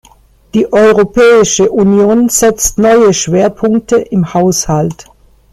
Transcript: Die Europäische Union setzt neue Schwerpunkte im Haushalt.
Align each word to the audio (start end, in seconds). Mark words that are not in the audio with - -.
Die 0.55 0.73
Europäische 0.73 1.69
Union 1.71 2.27
setzt 2.27 2.79
neue 2.79 3.13
Schwerpunkte 3.13 3.97
im 3.97 4.33
Haushalt. 4.33 5.05